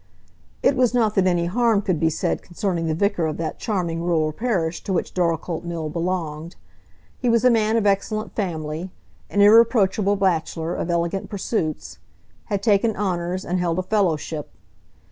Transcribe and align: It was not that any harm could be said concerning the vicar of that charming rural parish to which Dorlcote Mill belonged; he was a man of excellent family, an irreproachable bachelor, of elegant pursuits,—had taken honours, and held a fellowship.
It 0.63 0.75
was 0.75 0.95
not 0.95 1.13
that 1.13 1.27
any 1.27 1.45
harm 1.45 1.83
could 1.83 1.99
be 1.99 2.09
said 2.09 2.41
concerning 2.41 2.87
the 2.87 2.95
vicar 2.95 3.27
of 3.27 3.37
that 3.37 3.59
charming 3.59 4.01
rural 4.01 4.31
parish 4.31 4.83
to 4.85 4.91
which 4.93 5.13
Dorlcote 5.13 5.63
Mill 5.63 5.89
belonged; 5.89 6.55
he 7.19 7.29
was 7.29 7.45
a 7.45 7.51
man 7.51 7.77
of 7.77 7.85
excellent 7.85 8.33
family, 8.33 8.89
an 9.29 9.41
irreproachable 9.41 10.15
bachelor, 10.15 10.73
of 10.73 10.89
elegant 10.89 11.29
pursuits,—had 11.29 12.63
taken 12.63 12.95
honours, 12.97 13.45
and 13.45 13.59
held 13.59 13.77
a 13.77 13.83
fellowship. 13.83 14.49